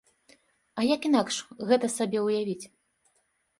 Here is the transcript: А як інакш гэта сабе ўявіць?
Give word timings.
А 0.79 0.85
як 0.93 1.01
інакш 1.09 1.35
гэта 1.73 1.93
сабе 1.99 2.19
ўявіць? 2.31 2.61